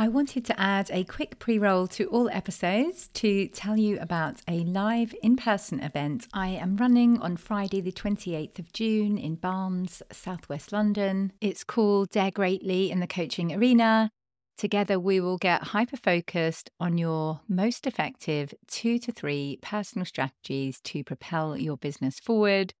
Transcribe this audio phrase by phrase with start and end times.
[0.00, 4.40] I wanted to add a quick pre roll to all episodes to tell you about
[4.48, 9.34] a live in person event I am running on Friday, the 28th of June in
[9.34, 11.34] Barnes, southwest London.
[11.42, 14.10] It's called Dare Greatly in the Coaching Arena.
[14.56, 20.80] Together, we will get hyper focused on your most effective two to three personal strategies
[20.80, 22.72] to propel your business forward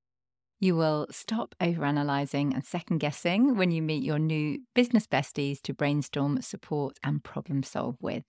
[0.60, 5.72] you will stop overanalyzing and second guessing when you meet your new business besties to
[5.72, 8.24] brainstorm, support, and problem solve with.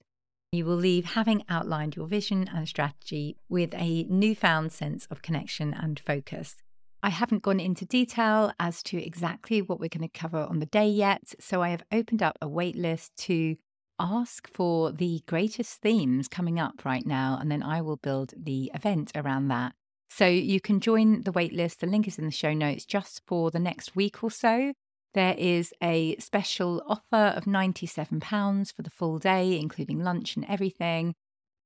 [0.53, 5.73] You will leave having outlined your vision and strategy with a newfound sense of connection
[5.73, 6.55] and focus.
[7.03, 10.65] I haven't gone into detail as to exactly what we're going to cover on the
[10.65, 13.57] day yet, so I have opened up a waitlist to
[13.99, 18.71] ask for the greatest themes coming up right now, and then I will build the
[18.73, 19.73] event around that.
[20.13, 21.77] So you can join the waitlist.
[21.77, 24.73] The link is in the show notes just for the next week or so.
[25.13, 31.15] There is a special offer of £97 for the full day, including lunch and everything,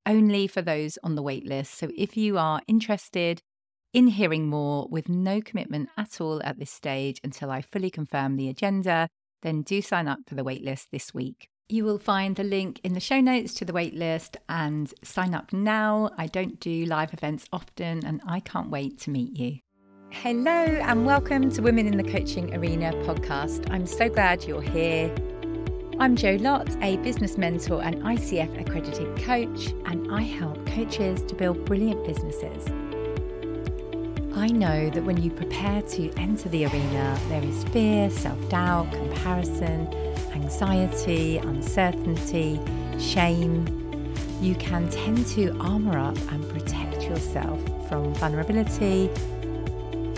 [0.06, 1.74] only for those on the waitlist.
[1.74, 3.42] So if you are interested
[3.94, 8.38] in hearing more with no commitment at all at this stage until I fully confirm
[8.38, 9.10] the agenda,
[9.42, 11.50] then do sign up for the waitlist this week.
[11.68, 15.52] You will find the link in the show notes to the waitlist and sign up
[15.52, 16.12] now.
[16.16, 19.58] I don't do live events often and I can't wait to meet you.
[20.12, 23.68] Hello and welcome to Women in the Coaching Arena podcast.
[23.72, 25.12] I'm so glad you're here.
[26.00, 31.34] I'm Jo Lott, a business mentor and ICF accredited coach, and I help coaches to
[31.34, 32.64] build brilliant businesses.
[34.38, 38.92] I know that when you prepare to enter the arena, there is fear, self doubt,
[38.92, 39.88] comparison
[40.34, 42.60] anxiety, uncertainty,
[43.00, 43.66] shame,
[44.42, 49.10] you can tend to armor up and protect yourself from vulnerability.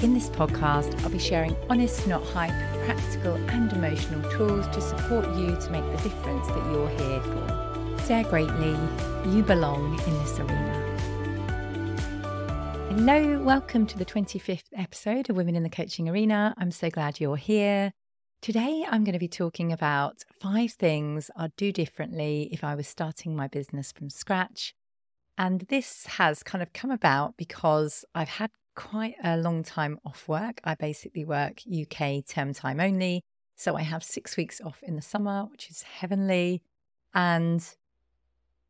[0.04, 2.54] In this podcast, I'll be sharing honest, not hype,
[2.86, 8.04] practical and emotional tools to support you to make the difference that you're here for.
[8.08, 8.76] Dare greatly,
[9.32, 10.87] you belong in this arena.
[13.00, 16.56] Hello, welcome to the 25th episode of Women in the Coaching Arena.
[16.58, 17.94] I'm so glad you're here.
[18.42, 22.88] Today, I'm going to be talking about five things I'd do differently if I was
[22.88, 24.74] starting my business from scratch.
[25.38, 30.28] And this has kind of come about because I've had quite a long time off
[30.28, 30.60] work.
[30.64, 33.22] I basically work UK term time only.
[33.56, 36.64] So I have six weeks off in the summer, which is heavenly.
[37.14, 37.64] And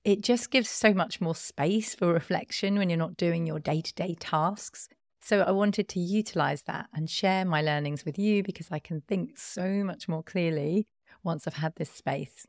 [0.07, 3.81] it just gives so much more space for reflection when you're not doing your day
[3.81, 4.88] to day tasks.
[5.22, 9.01] So I wanted to utilize that and share my learnings with you because I can
[9.01, 10.88] think so much more clearly
[11.25, 12.47] once I've had this space.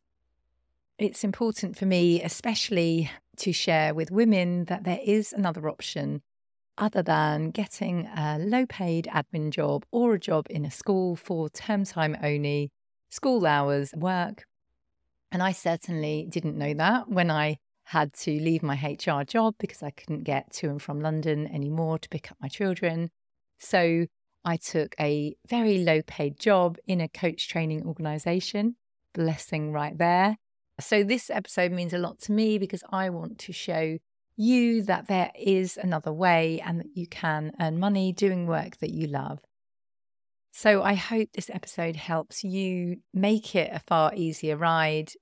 [0.99, 6.23] It's important for me, especially to share with women, that there is another option
[6.77, 11.49] other than getting a low paid admin job or a job in a school for
[11.49, 12.71] term time only,
[13.11, 14.45] school hours, work.
[15.31, 19.83] And I certainly didn't know that when I had to leave my HR job because
[19.83, 23.11] I couldn't get to and from London anymore to pick up my children.
[23.59, 24.07] So
[24.45, 28.77] I took a very low paid job in a coach training organization.
[29.15, 30.37] Blessing right there.
[30.81, 33.99] So this episode means a lot to me because I want to show
[34.37, 38.91] you that there is another way and that you can earn money doing work that
[38.91, 39.41] you love.
[40.61, 45.13] So I hope this episode helps you make it a far easier ride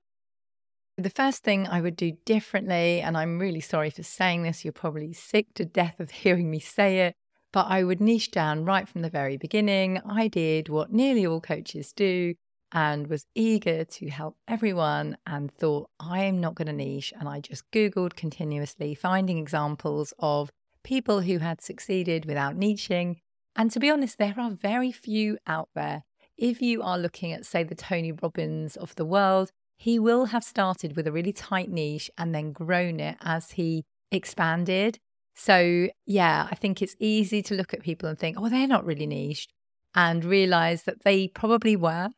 [0.97, 4.71] the first thing I would do differently, and I'm really sorry for saying this, you're
[4.71, 7.15] probably sick to death of hearing me say it,
[7.53, 10.01] but I would niche down right from the very beginning.
[10.09, 12.33] I did what nearly all coaches do
[12.71, 17.13] and was eager to help everyone and thought, I am not going to niche.
[17.19, 20.49] And I just Googled continuously, finding examples of
[20.83, 23.17] people who had succeeded without niching.
[23.57, 26.03] And to be honest, there are very few out there.
[26.37, 30.43] If you are looking at, say, the Tony Robbins of the world, he will have
[30.43, 34.99] started with a really tight niche and then grown it as he expanded.
[35.35, 38.85] So, yeah, I think it's easy to look at people and think, oh, they're not
[38.85, 39.51] really niched,
[39.95, 42.09] and realize that they probably were.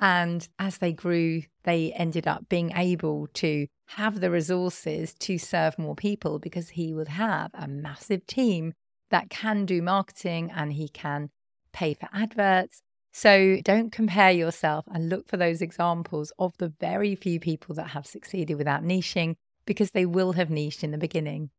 [0.00, 5.78] And as they grew, they ended up being able to have the resources to serve
[5.78, 8.74] more people because he would have a massive team
[9.14, 11.30] that can do marketing and he can
[11.72, 12.82] pay for adverts
[13.16, 17.90] so don't compare yourself and look for those examples of the very few people that
[17.90, 21.50] have succeeded without niching because they will have niched in the beginning.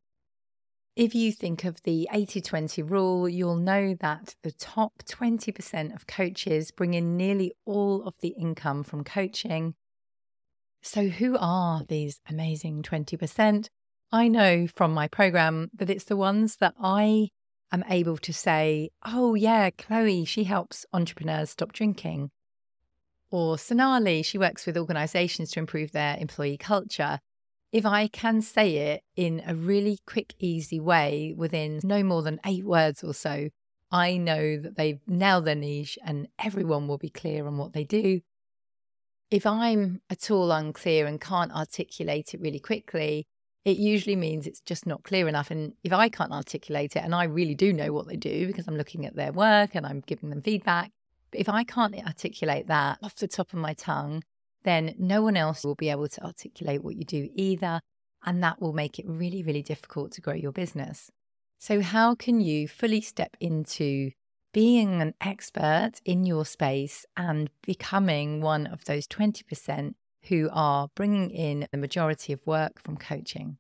[0.98, 6.08] If you think of the 80 20 rule, you'll know that the top 20% of
[6.08, 9.76] coaches bring in nearly all of the income from coaching.
[10.82, 13.70] So, who are these amazing 20%?
[14.12, 17.30] I know from my program that it's the ones that I
[17.72, 22.32] am able to say, oh, yeah, Chloe, she helps entrepreneurs stop drinking.
[23.32, 27.20] Or Sonali, she works with organizations to improve their employee culture.
[27.72, 32.40] If I can say it in a really quick, easy way within no more than
[32.46, 33.50] eight words or so,
[33.92, 37.84] I know that they've nailed their niche and everyone will be clear on what they
[37.84, 38.22] do.
[39.30, 43.28] If I'm at all unclear and can't articulate it really quickly,
[43.66, 45.50] it usually means it's just not clear enough.
[45.50, 48.68] And if I can't articulate it, and I really do know what they do because
[48.68, 50.92] I'm looking at their work and I'm giving them feedback,
[51.32, 54.24] but if I can't articulate that off the top of my tongue,
[54.64, 57.82] then no one else will be able to articulate what you do either.
[58.24, 61.12] And that will make it really, really difficult to grow your business.
[61.60, 64.12] So, how can you fully step into
[64.52, 69.96] being an expert in your space and becoming one of those 20%
[70.28, 73.58] who are bringing in the majority of work from coaching.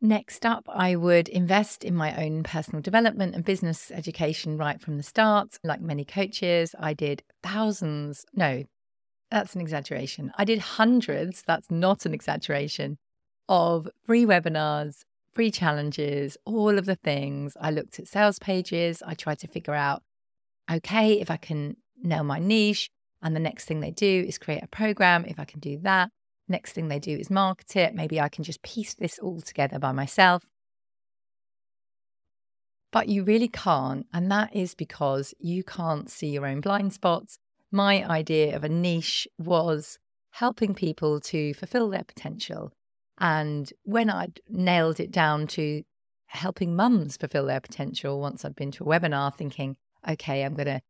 [0.00, 4.98] Next up, I would invest in my own personal development and business education right from
[4.98, 5.58] the start.
[5.64, 8.64] Like many coaches, I did thousands, no,
[9.30, 10.30] that's an exaggeration.
[10.36, 12.98] I did hundreds, that's not an exaggeration,
[13.48, 17.56] of free webinars, free challenges, all of the things.
[17.60, 19.02] I looked at sales pages.
[19.06, 20.02] I tried to figure out,
[20.70, 22.90] okay, if I can nail my niche,
[23.24, 25.24] and the next thing they do is create a program.
[25.24, 26.10] If I can do that,
[26.46, 27.94] next thing they do is market it.
[27.94, 30.44] Maybe I can just piece this all together by myself.
[32.92, 34.06] But you really can't.
[34.12, 37.38] And that is because you can't see your own blind spots.
[37.72, 39.98] My idea of a niche was
[40.32, 42.72] helping people to fulfill their potential.
[43.18, 45.82] And when I'd nailed it down to
[46.26, 49.76] helping mums fulfill their potential, once I'd been to a webinar thinking,
[50.06, 50.80] okay, I'm going to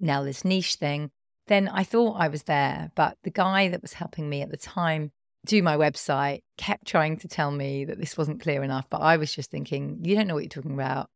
[0.00, 1.10] nail this niche thing,
[1.48, 2.90] then I thought I was there.
[2.94, 5.12] But the guy that was helping me at the time
[5.46, 8.86] do my website kept trying to tell me that this wasn't clear enough.
[8.90, 11.10] But I was just thinking, you don't know what you're talking about.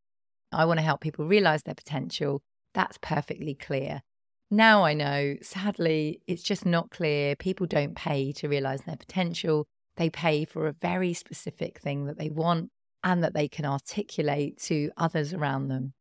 [0.53, 2.43] I want to help people realize their potential.
[2.75, 4.03] That's perfectly clear.
[4.51, 7.35] Now I know, sadly, it's just not clear.
[7.37, 9.67] People don't pay to realize their potential.
[9.97, 12.71] They pay for a very specific thing that they want
[13.03, 15.95] and that they can articulate to others around them.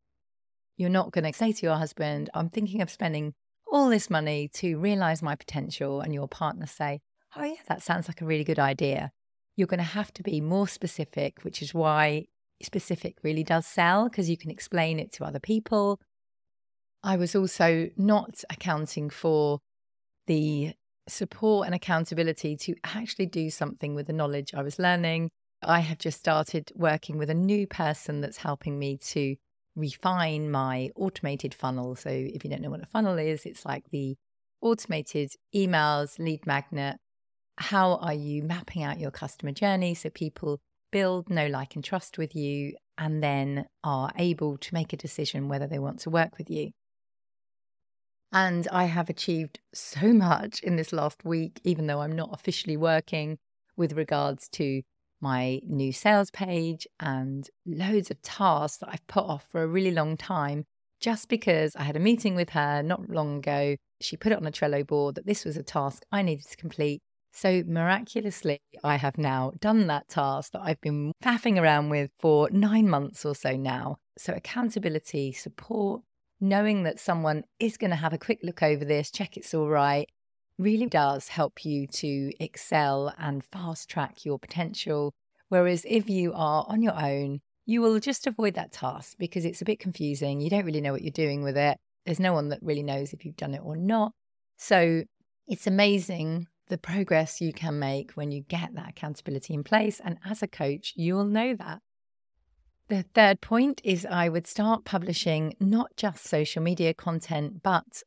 [0.78, 3.34] You're not going to say to your husband, I'm thinking of spending
[3.72, 7.02] all this money to realize my potential, and your partner say,
[7.36, 9.12] Oh, yeah, that sounds like a really good idea.
[9.56, 12.26] You're going to have to be more specific, which is why
[12.62, 16.00] specific really does sell because you can explain it to other people.
[17.04, 19.60] I was also not accounting for
[20.28, 20.74] the
[21.08, 25.30] support and accountability to actually do something with the knowledge I was learning.
[25.64, 29.36] I have just started working with a new person that's helping me to
[29.76, 31.96] refine my automated funnel.
[31.96, 34.18] So, if you don't know what a funnel is, it's like the
[34.62, 36.98] automated emails, lead magnet.
[37.58, 40.60] How are you mapping out your customer journey so people
[40.92, 45.48] build, know, like, and trust with you and then are able to make a decision
[45.48, 46.72] whether they want to work with you?
[48.32, 52.78] And I have achieved so much in this last week, even though I'm not officially
[52.78, 53.38] working
[53.76, 54.82] with regards to
[55.22, 59.92] my new sales page and loads of tasks that I've put off for a really
[59.92, 60.66] long time
[61.00, 63.76] just because I had a meeting with her not long ago.
[64.00, 66.58] She put it on a Trello board that this was a task I needed to
[66.58, 67.02] complete.
[67.34, 72.50] So miraculously, I have now done that task that I've been faffing around with for
[72.52, 73.98] nine months or so now.
[74.18, 76.02] So, accountability, support,
[76.42, 79.70] knowing that someone is going to have a quick look over this, check it's all
[79.70, 80.10] right,
[80.62, 85.14] really does help you to excel and fast track your potential.
[85.50, 89.62] Whereas if you are on your own, you will just avoid that task because it's
[89.62, 90.40] a bit confusing.
[90.40, 91.78] You don't really know what you're doing with it.
[92.06, 94.14] There's no one that really knows if you've done it or not.
[94.58, 95.04] So
[95.48, 100.00] it's amazing the progress you can make when you get that accountability in place.
[100.04, 101.80] And as a coach, you will know that.
[102.88, 108.04] The third point is I would start publishing not just social media content, but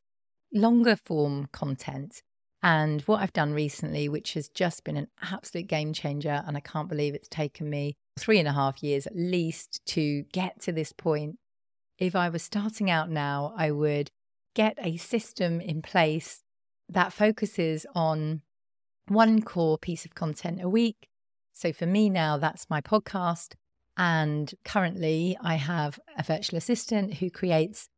[0.53, 2.23] longer form content.
[2.65, 6.61] And what I've done recently, which has just been an absolute game changer, and I
[6.61, 10.73] can't believe it's taken me three and a half years at least to get to
[10.73, 11.37] this point.
[11.99, 14.11] If I was starting out now, I would
[14.55, 16.43] get a system in place
[16.89, 18.41] that focuses on
[19.09, 21.11] one core piece of content a week.
[21.53, 23.57] So for me now, that's my podcast.
[23.99, 27.91] And currently, I have a virtual assistant who creates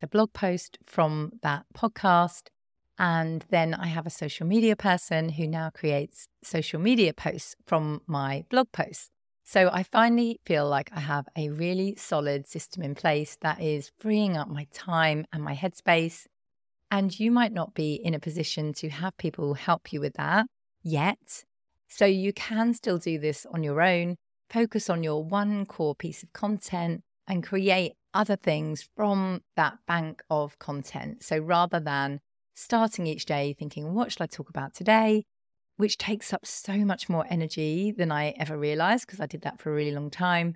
[0.00, 2.44] a blog post from that podcast.
[2.98, 8.02] And then I have a social media person who now creates social media posts from
[8.06, 9.10] my blog posts.
[9.42, 13.90] So I finally feel like I have a really solid system in place that is
[13.98, 16.26] freeing up my time and my headspace.
[16.90, 20.46] And you might not be in a position to have people help you with that
[20.82, 21.44] yet.
[21.88, 24.16] So you can still do this on your own
[24.48, 30.22] focus on your one core piece of content and create other things from that bank
[30.30, 31.24] of content.
[31.24, 32.20] So rather than
[32.54, 35.26] starting each day thinking, what should I talk about today?
[35.76, 39.60] Which takes up so much more energy than I ever realized because I did that
[39.60, 40.54] for a really long time.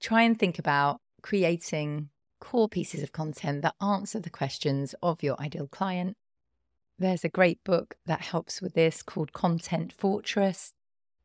[0.00, 5.40] Try and think about creating core pieces of content that answer the questions of your
[5.40, 6.16] ideal client.
[6.98, 10.74] There's a great book that helps with this called Content Fortress.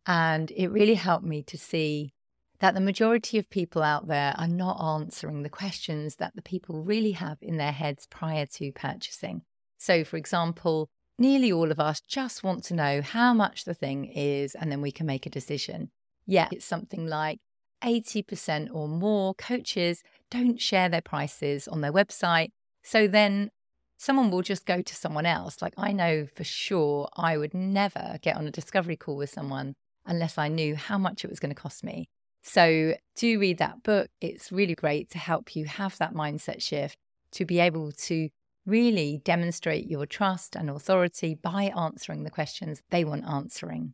[0.08, 2.14] And it really helped me to see
[2.60, 6.84] that the majority of people out there are not answering the questions that the people
[6.84, 9.42] really have in their heads prior to purchasing.
[9.78, 14.06] So, for example, nearly all of us just want to know how much the thing
[14.06, 15.92] is, and then we can make a decision.
[16.26, 17.40] Yet it's something like
[17.84, 20.02] 80% or more coaches
[20.32, 22.50] don't share their prices on their website.
[22.84, 23.52] So then
[23.98, 25.62] someone will just go to someone else.
[25.62, 29.76] Like I know for sure I would never get on a discovery call with someone
[30.06, 32.10] unless I knew how much it was going to cost me.
[32.44, 34.10] So do read that book.
[34.22, 36.98] It's really great to help you have that mindset shift
[37.32, 38.30] to be able to
[38.66, 43.94] really demonstrate your trust and authority by answering the questions they want answering.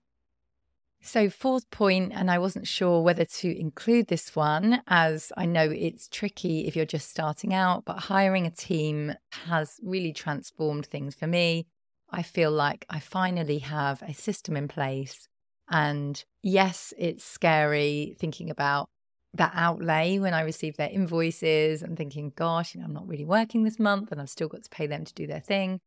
[1.03, 5.63] So, fourth point, and I wasn't sure whether to include this one as I know
[5.71, 9.15] it's tricky if you're just starting out, but hiring a team
[9.47, 11.65] has really transformed things for me.
[12.11, 15.27] I feel like I finally have a system in place.
[15.71, 18.89] And yes, it's scary thinking about
[19.33, 23.25] that outlay when I receive their invoices and thinking, gosh, you know, I'm not really
[23.25, 25.79] working this month and I've still got to pay them to do their thing.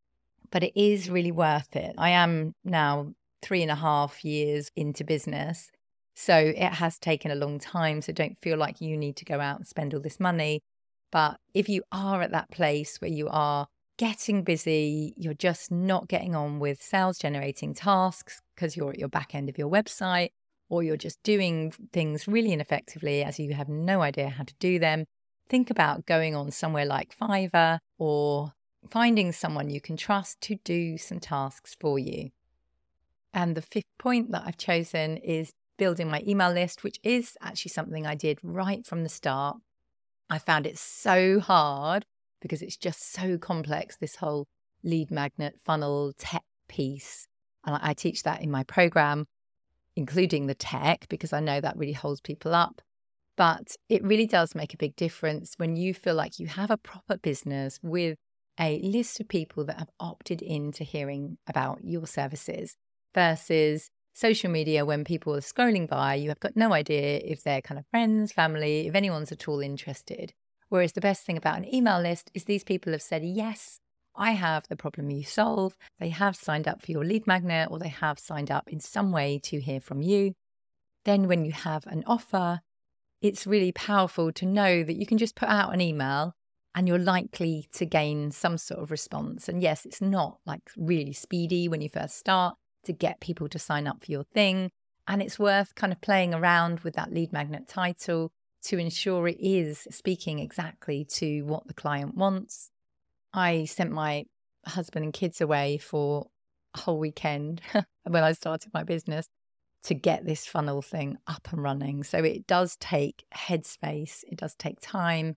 [0.50, 1.94] But it is really worth it.
[1.98, 5.70] I am now three and a half years into business.
[6.14, 8.00] So it has taken a long time.
[8.00, 10.62] So don't feel like you need to go out and spend all this money.
[11.10, 13.66] But if you are at that place where you are
[13.98, 19.08] getting busy, you're just not getting on with sales generating tasks because you're at your
[19.08, 20.30] back end of your website,
[20.68, 24.78] or you're just doing things really ineffectively as you have no idea how to do
[24.78, 25.04] them,
[25.48, 28.52] think about going on somewhere like Fiverr or
[28.90, 32.30] finding someone you can trust to do some tasks for you.
[33.32, 37.70] And the fifth point that I've chosen is building my email list, which is actually
[37.70, 39.56] something I did right from the start.
[40.30, 42.06] I found it so hard
[42.40, 44.46] because it's just so complex, this whole
[44.82, 47.26] lead magnet funnel tech piece.
[47.66, 49.26] And I teach that in my program,
[49.96, 52.80] including the tech, because I know that really holds people up.
[53.36, 56.76] But it really does make a big difference when you feel like you have a
[56.76, 58.16] proper business with
[58.58, 62.76] a list of people that have opted into hearing about your services
[63.14, 67.60] versus social media when people are scrolling by, you have got no idea if they're
[67.60, 70.32] kind of friends, family, if anyone's at all interested.
[70.68, 73.80] Whereas the best thing about an email list is these people have said, yes,
[74.16, 75.76] I have the problem you solve.
[75.98, 79.12] They have signed up for your lead magnet or they have signed up in some
[79.12, 80.34] way to hear from you.
[81.04, 82.60] Then, when you have an offer,
[83.20, 86.34] it's really powerful to know that you can just put out an email
[86.74, 89.48] and you're likely to gain some sort of response.
[89.48, 93.58] And yes, it's not like really speedy when you first start, to get people to
[93.58, 94.70] sign up for your thing.
[95.06, 98.32] And it's worth kind of playing around with that lead magnet title
[98.64, 102.70] to ensure it is speaking exactly to what the client wants.
[103.34, 104.24] I sent my
[104.66, 106.28] husband and kids away for
[106.74, 107.60] a whole weekend
[108.04, 109.28] when I started my business
[109.84, 112.04] to get this funnel thing up and running.
[112.04, 115.36] So it does take headspace, it does take time,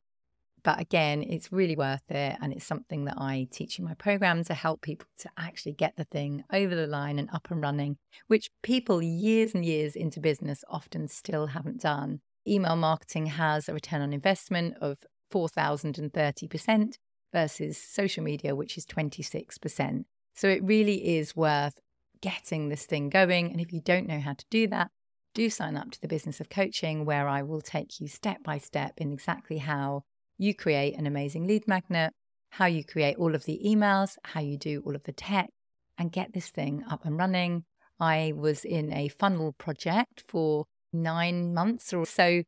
[0.64, 2.38] but again, it's really worth it.
[2.42, 5.96] And it's something that I teach in my program to help people to actually get
[5.96, 10.20] the thing over the line and up and running, which people years and years into
[10.20, 12.22] business often still haven't done.
[12.48, 15.00] Email marketing has a return on investment of
[15.32, 16.98] 4,030%
[17.32, 20.06] versus social media, which is 26%.
[20.34, 21.76] So it really is worth
[22.22, 23.52] getting this thing going.
[23.52, 24.92] And if you don't know how to do that,
[25.34, 28.58] do sign up to the business of coaching, where I will take you step by
[28.58, 30.04] step in exactly how
[30.38, 32.14] you create an amazing lead magnet,
[32.52, 35.50] how you create all of the emails, how you do all of the tech,
[35.98, 37.66] and get this thing up and running.
[38.00, 42.44] I was in a funnel project for nine months or so.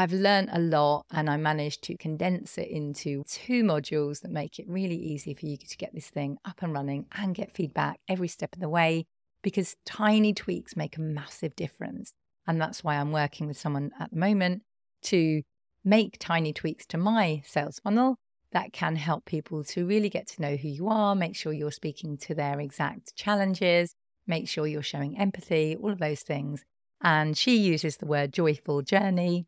[0.00, 4.58] I've learned a lot and I managed to condense it into two modules that make
[4.58, 8.00] it really easy for you to get this thing up and running and get feedback
[8.08, 9.04] every step of the way
[9.42, 12.14] because tiny tweaks make a massive difference.
[12.46, 14.62] And that's why I'm working with someone at the moment
[15.02, 15.42] to
[15.84, 18.16] make tiny tweaks to my sales funnel
[18.52, 21.70] that can help people to really get to know who you are, make sure you're
[21.70, 23.94] speaking to their exact challenges,
[24.26, 26.64] make sure you're showing empathy, all of those things.
[27.02, 29.44] And she uses the word joyful journey,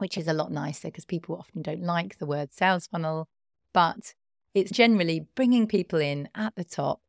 [0.00, 3.28] which is a lot nicer because people often don't like the word sales funnel,
[3.72, 4.14] but
[4.54, 7.00] it's generally bringing people in at the top.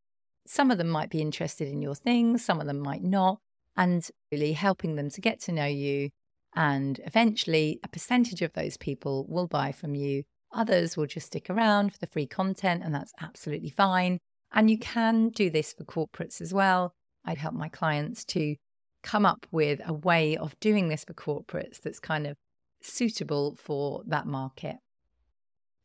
[0.46, 3.40] Some of them might be interested in your things, some of them might not,
[3.76, 6.10] and really helping them to get to know you
[6.56, 10.24] and eventually, a percentage of those people will buy from you.
[10.54, 14.20] Others will just stick around for the free content, and that's absolutely fine.
[14.52, 16.94] And you can do this for corporates as well.
[17.24, 18.56] I'd help my clients to
[19.02, 22.36] come up with a way of doing this for corporates that's kind of
[22.82, 24.78] suitable for that market.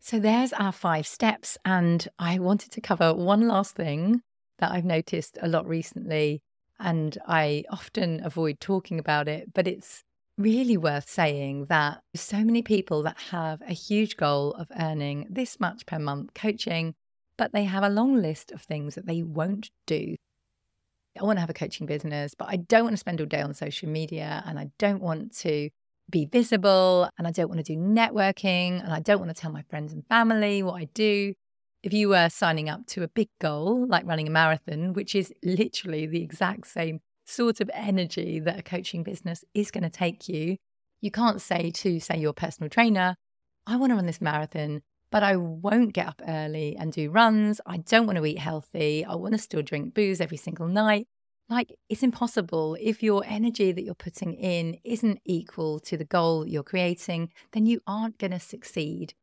[0.01, 1.59] So there's our five steps.
[1.65, 4.23] And I wanted to cover one last thing
[4.59, 6.43] that I've noticed a lot recently.
[6.79, 10.05] And I often avoid talking about it, but it's
[10.39, 15.59] really worth saying that so many people that have a huge goal of earning this
[15.59, 16.95] much per month coaching,
[17.39, 20.15] but they have a long list of things that they won't do.
[21.19, 23.41] I want to have a coaching business, but I don't want to spend all day
[23.41, 25.71] on social media and I don't want to
[26.11, 29.53] be visible and I don't want to do networking and I don't want to tell
[29.53, 31.35] my friends and family what I do.
[31.83, 35.33] If you were signing up to a big goal like running a marathon, which is
[35.45, 40.29] literally the exact same sort of energy that a coaching business is going to take
[40.29, 40.57] you,
[41.01, 43.17] you can't say to, say, your personal trainer,
[43.67, 47.61] I want to run this marathon, but I won't get up early and do runs.
[47.67, 49.05] I don't want to eat healthy.
[49.05, 51.07] I want to still drink booze every single night.
[51.49, 52.77] Like, it's impossible.
[52.81, 57.67] If your energy that you're putting in isn't equal to the goal you're creating, then
[57.67, 59.15] you aren't going to succeed.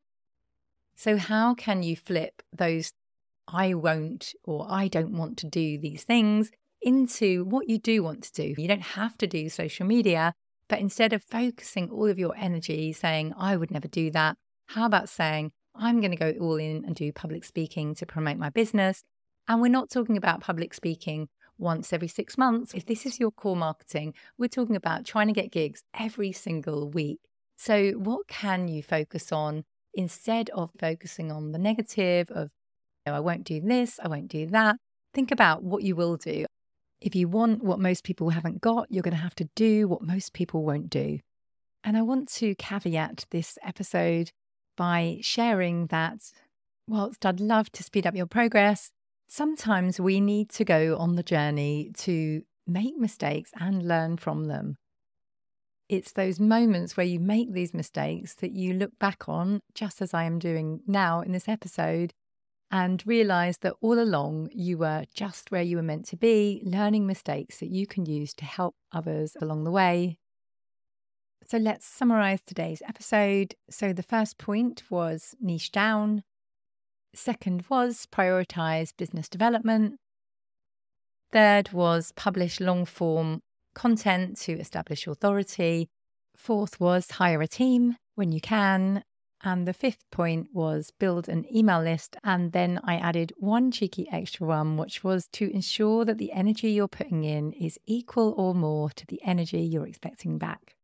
[0.95, 2.93] So, how can you flip those
[3.47, 6.49] I won't or I don't want to do these things
[6.81, 8.61] into what you do want to do?
[8.61, 10.33] You don't have to do social media,
[10.69, 14.37] but instead of focusing all of your energy saying, I would never do that,
[14.67, 18.37] how about saying, I'm going to go all in and do public speaking to promote
[18.37, 19.03] my business?
[19.47, 21.27] And we're not talking about public speaking
[21.63, 22.73] once every six months.
[22.73, 26.89] If this is your core marketing, we're talking about trying to get gigs every single
[26.89, 27.19] week.
[27.57, 32.49] So, what can you focus on instead of focusing on the negative of,
[33.05, 34.75] I won't do this, I won't do that?
[35.13, 36.45] Think about what you will do.
[36.99, 40.01] If you want what most people haven't got, you're going to have to do what
[40.01, 41.19] most people won't do.
[41.83, 44.31] And I want to caveat this episode
[44.77, 46.19] by sharing that
[46.87, 48.91] whilst I'd love to speed up your progress,
[49.33, 54.75] sometimes we need to go on the journey to make mistakes and learn from them.
[55.89, 60.13] It's those moments where you make these mistakes that you look back on, just as
[60.13, 62.13] I am doing now in this episode,
[62.69, 67.07] and realize that all along you were just where you were meant to be, learning
[67.07, 70.19] mistakes that you can use to help others along the way.
[71.47, 73.55] So let's summarize today's episode.
[73.67, 76.23] So the first point was niche down,
[77.15, 79.99] Second was prioritize business development.
[81.31, 83.41] Third was publish long form
[83.73, 85.89] content to establish authority.
[86.35, 89.03] Fourth was hire a team when you can.
[89.45, 92.15] And the fifth point was build an email list.
[92.23, 96.71] And then I added one cheeky extra one, which was to ensure that the energy
[96.71, 100.75] you're putting in is equal or more to the energy you're expecting back.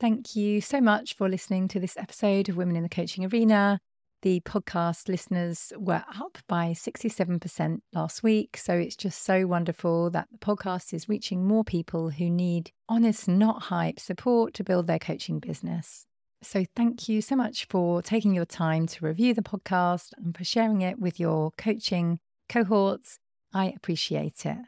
[0.00, 3.80] Thank you so much for listening to this episode of Women in the Coaching Arena
[4.22, 8.56] the podcast listeners were up by 67% last week.
[8.56, 13.28] So it's just so wonderful that the podcast is reaching more people who need honest,
[13.28, 16.06] not hype support to build their coaching business.
[16.42, 20.44] So thank you so much for taking your time to review the podcast and for
[20.44, 23.18] sharing it with your coaching cohorts.
[23.52, 24.58] I appreciate it.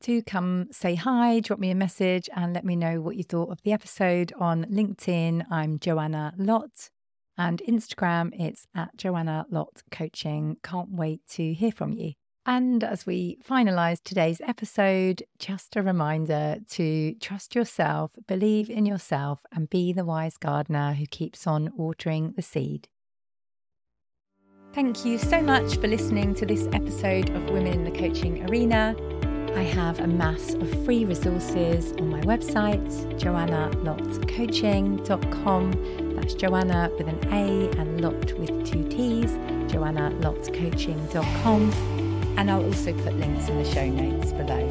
[0.00, 3.50] Do come say hi, drop me a message, and let me know what you thought
[3.50, 5.46] of the episode on LinkedIn.
[5.50, 6.90] I'm Joanna Lott
[7.38, 10.56] and Instagram, it's at Joanna Lott Coaching.
[10.62, 12.12] Can't wait to hear from you.
[12.46, 19.40] And as we finalize today's episode, just a reminder to trust yourself, believe in yourself,
[19.52, 22.88] and be the wise gardener who keeps on watering the seed.
[24.72, 28.94] Thank you so much for listening to this episode of Women in the Coaching Arena.
[29.56, 32.86] I have a mass of free resources on my website,
[33.18, 39.30] joannalottcoaching.com that's Joanna with an A and Lott with two T's,
[39.72, 41.72] joannalottcoaching.com.
[42.36, 44.68] And I'll also put links in the show notes below.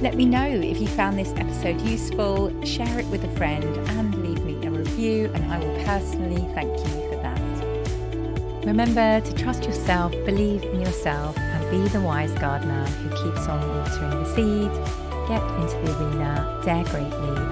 [0.00, 4.14] Let me know if you found this episode useful, share it with a friend, and
[4.26, 7.38] leave me a review, and I will personally thank you for that.
[8.66, 11.36] Remember to trust yourself, believe in yourself,
[11.70, 14.72] be the wise gardener who keeps on watering the seed.
[15.28, 17.49] Get into the arena, dare greatly,